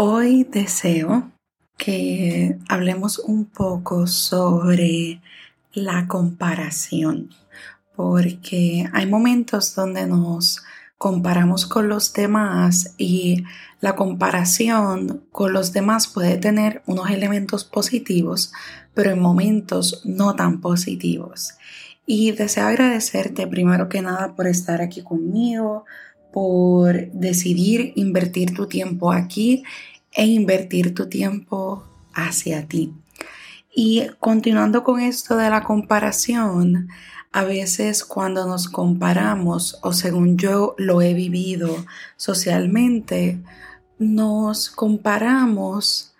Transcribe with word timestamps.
Hoy 0.00 0.44
deseo 0.44 1.32
que 1.76 2.56
hablemos 2.68 3.18
un 3.18 3.46
poco 3.46 4.06
sobre 4.06 5.20
la 5.72 6.06
comparación, 6.06 7.30
porque 7.96 8.88
hay 8.92 9.06
momentos 9.06 9.74
donde 9.74 10.06
nos 10.06 10.62
comparamos 10.98 11.66
con 11.66 11.88
los 11.88 12.12
demás 12.12 12.94
y 12.96 13.42
la 13.80 13.96
comparación 13.96 15.24
con 15.32 15.52
los 15.52 15.72
demás 15.72 16.06
puede 16.06 16.36
tener 16.36 16.80
unos 16.86 17.10
elementos 17.10 17.64
positivos, 17.64 18.52
pero 18.94 19.10
en 19.10 19.18
momentos 19.18 20.02
no 20.04 20.36
tan 20.36 20.60
positivos. 20.60 21.54
Y 22.06 22.30
deseo 22.30 22.68
agradecerte 22.68 23.48
primero 23.48 23.88
que 23.88 24.00
nada 24.00 24.36
por 24.36 24.46
estar 24.46 24.80
aquí 24.80 25.02
conmigo, 25.02 25.86
por 26.32 27.10
decidir 27.12 27.92
invertir 27.96 28.54
tu 28.54 28.66
tiempo 28.66 29.12
aquí 29.12 29.64
e 30.12 30.26
invertir 30.26 30.94
tu 30.94 31.08
tiempo 31.08 31.84
hacia 32.14 32.66
ti. 32.66 32.92
Y 33.74 34.06
continuando 34.18 34.82
con 34.82 35.00
esto 35.00 35.36
de 35.36 35.50
la 35.50 35.62
comparación, 35.62 36.88
a 37.32 37.44
veces 37.44 38.04
cuando 38.04 38.46
nos 38.46 38.68
comparamos, 38.68 39.78
o 39.82 39.92
según 39.92 40.36
yo 40.38 40.74
lo 40.78 41.02
he 41.02 41.14
vivido 41.14 41.84
socialmente, 42.16 43.38
nos 43.98 44.70
comparamos 44.70 46.14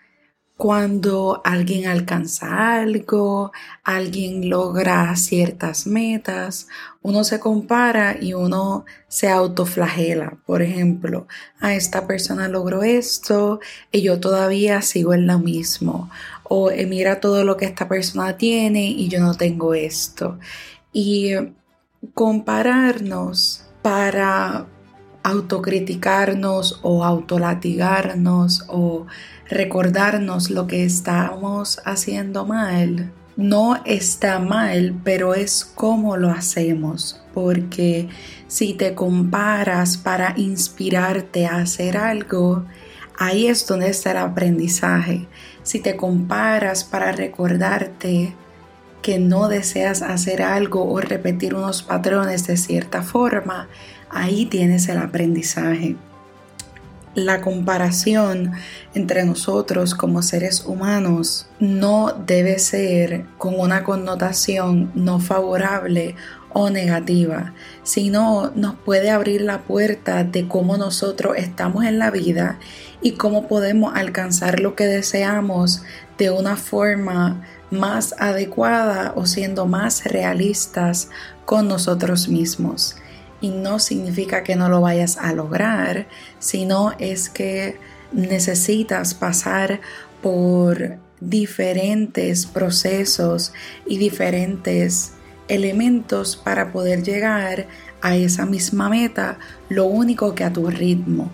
cuando 0.58 1.40
alguien 1.44 1.86
alcanza 1.86 2.80
algo, 2.80 3.52
alguien 3.84 4.50
logra 4.50 5.14
ciertas 5.14 5.86
metas, 5.86 6.66
uno 7.00 7.22
se 7.22 7.38
compara 7.38 8.16
y 8.20 8.34
uno 8.34 8.84
se 9.06 9.28
autoflagela. 9.28 10.36
Por 10.46 10.62
ejemplo, 10.62 11.28
a 11.60 11.74
esta 11.74 12.08
persona 12.08 12.48
logró 12.48 12.82
esto 12.82 13.60
y 13.92 14.02
yo 14.02 14.18
todavía 14.18 14.82
sigo 14.82 15.14
en 15.14 15.28
lo 15.28 15.38
mismo. 15.38 16.10
O 16.42 16.72
eh, 16.72 16.86
mira 16.86 17.20
todo 17.20 17.44
lo 17.44 17.56
que 17.56 17.66
esta 17.66 17.86
persona 17.86 18.36
tiene 18.36 18.90
y 18.90 19.06
yo 19.06 19.20
no 19.20 19.34
tengo 19.34 19.74
esto. 19.74 20.40
Y 20.92 21.34
compararnos 22.14 23.64
para 23.80 24.66
autocriticarnos 25.28 26.80
o 26.82 27.04
autolatigarnos 27.04 28.64
o 28.68 29.06
recordarnos 29.48 30.50
lo 30.50 30.66
que 30.66 30.84
estamos 30.84 31.80
haciendo 31.84 32.46
mal. 32.46 33.12
No 33.36 33.76
está 33.84 34.40
mal, 34.40 34.94
pero 35.04 35.34
es 35.34 35.64
cómo 35.64 36.16
lo 36.16 36.30
hacemos, 36.30 37.20
porque 37.34 38.08
si 38.48 38.74
te 38.74 38.94
comparas 38.94 39.96
para 39.96 40.34
inspirarte 40.36 41.46
a 41.46 41.58
hacer 41.58 41.96
algo, 41.96 42.64
ahí 43.16 43.46
es 43.46 43.66
donde 43.66 43.90
está 43.90 44.10
el 44.10 44.16
aprendizaje. 44.16 45.28
Si 45.62 45.78
te 45.78 45.96
comparas 45.96 46.82
para 46.82 47.12
recordarte 47.12 48.34
que 49.02 49.18
no 49.18 49.48
deseas 49.48 50.02
hacer 50.02 50.42
algo 50.42 50.90
o 50.90 51.00
repetir 51.00 51.54
unos 51.54 51.82
patrones 51.82 52.46
de 52.46 52.56
cierta 52.56 53.02
forma, 53.02 53.68
ahí 54.10 54.46
tienes 54.46 54.88
el 54.88 54.98
aprendizaje 54.98 55.96
la 57.18 57.40
comparación 57.40 58.52
entre 58.94 59.24
nosotros 59.24 59.94
como 59.94 60.22
seres 60.22 60.64
humanos 60.64 61.46
no 61.60 62.12
debe 62.26 62.58
ser 62.58 63.24
con 63.38 63.58
una 63.58 63.84
connotación 63.84 64.90
no 64.94 65.20
favorable 65.20 66.14
o 66.52 66.70
negativa, 66.70 67.52
sino 67.82 68.52
nos 68.54 68.74
puede 68.76 69.10
abrir 69.10 69.42
la 69.42 69.62
puerta 69.62 70.24
de 70.24 70.48
cómo 70.48 70.76
nosotros 70.76 71.36
estamos 71.36 71.84
en 71.84 71.98
la 71.98 72.10
vida 72.10 72.58
y 73.02 73.12
cómo 73.12 73.48
podemos 73.48 73.94
alcanzar 73.94 74.60
lo 74.60 74.74
que 74.74 74.86
deseamos 74.86 75.82
de 76.16 76.30
una 76.30 76.56
forma 76.56 77.44
más 77.70 78.14
adecuada 78.18 79.12
o 79.14 79.26
siendo 79.26 79.66
más 79.66 80.04
realistas 80.04 81.10
con 81.44 81.68
nosotros 81.68 82.28
mismos 82.28 82.96
y 83.40 83.50
no 83.50 83.78
significa 83.78 84.42
que 84.42 84.56
no 84.56 84.68
lo 84.68 84.80
vayas 84.80 85.16
a 85.18 85.32
lograr, 85.32 86.06
sino 86.38 86.92
es 86.98 87.28
que 87.28 87.78
necesitas 88.12 89.14
pasar 89.14 89.80
por 90.22 90.98
diferentes 91.20 92.46
procesos 92.46 93.52
y 93.86 93.98
diferentes 93.98 95.12
elementos 95.48 96.36
para 96.36 96.72
poder 96.72 97.02
llegar 97.02 97.66
a 98.00 98.16
esa 98.16 98.46
misma 98.46 98.88
meta, 98.88 99.38
lo 99.68 99.86
único 99.86 100.34
que 100.34 100.44
a 100.44 100.52
tu 100.52 100.68
ritmo. 100.70 101.30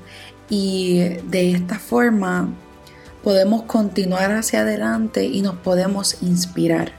Y 0.48 1.00
de 1.28 1.52
esta 1.52 1.78
forma 1.78 2.48
podemos 3.22 3.62
continuar 3.62 4.32
hacia 4.32 4.60
adelante 4.60 5.24
y 5.24 5.42
nos 5.42 5.56
podemos 5.56 6.22
inspirar. 6.22 6.92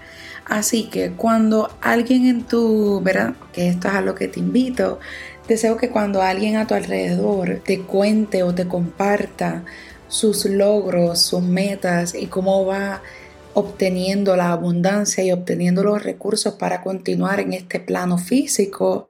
Así 0.46 0.90
que 0.90 1.12
cuando 1.12 1.76
alguien 1.82 2.28
en 2.28 2.44
tu, 2.44 3.02
¿verdad? 3.02 3.34
Que 3.52 3.68
esto 3.70 3.88
es 3.88 3.96
a 3.96 4.02
lo 4.02 4.14
que 4.16 4.28
te 4.28 4.40
invito, 4.40 5.00
deseo 5.48 5.78
que 5.78 5.90
cuando 5.90 6.22
alguien 6.22 6.58
a 6.58 6.68
tu 6.68 6.76
alrededor 6.76 7.62
te 7.66 7.82
cuente 7.82 8.44
o 8.44 8.54
te 8.54 8.68
comparta 8.68 9.66
sus 10.08 10.46
logros, 10.46 11.20
sus 11.22 11.42
metas 11.42 12.14
y 12.14 12.28
cómo 12.28 12.66
va 12.66 13.02
obteniendo 13.56 14.36
la 14.36 14.52
abundancia 14.52 15.24
y 15.24 15.32
obteniendo 15.32 15.84
los 15.84 16.04
recursos 16.04 16.56
para 16.56 16.82
continuar 16.82 17.40
en 17.40 17.54
este 17.54 17.80
plano 17.80 18.18
físico, 18.18 19.10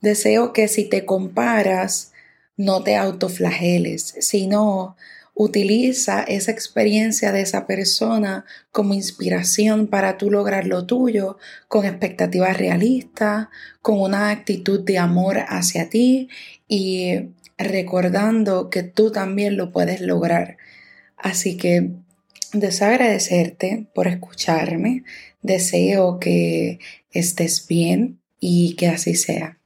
deseo 0.00 0.52
que 0.52 0.66
si 0.66 0.88
te 0.88 1.04
comparas, 1.04 2.12
no 2.56 2.82
te 2.82 2.96
autoflageles, 2.96 4.14
sino 4.20 4.96
Utiliza 5.42 6.22
esa 6.22 6.50
experiencia 6.50 7.32
de 7.32 7.40
esa 7.40 7.66
persona 7.66 8.44
como 8.72 8.92
inspiración 8.92 9.86
para 9.86 10.18
tú 10.18 10.30
lograr 10.30 10.66
lo 10.66 10.84
tuyo 10.84 11.38
con 11.66 11.86
expectativas 11.86 12.58
realistas, 12.58 13.48
con 13.80 14.02
una 14.02 14.28
actitud 14.32 14.84
de 14.84 14.98
amor 14.98 15.38
hacia 15.48 15.88
ti 15.88 16.28
y 16.68 17.30
recordando 17.56 18.68
que 18.68 18.82
tú 18.82 19.12
también 19.12 19.56
lo 19.56 19.72
puedes 19.72 20.02
lograr. 20.02 20.58
Así 21.16 21.56
que 21.56 21.90
deseo 22.52 22.88
agradecerte 22.88 23.86
por 23.94 24.08
escucharme, 24.08 25.04
deseo 25.40 26.20
que 26.20 26.80
estés 27.12 27.66
bien 27.66 28.20
y 28.40 28.76
que 28.76 28.88
así 28.88 29.14
sea. 29.14 29.59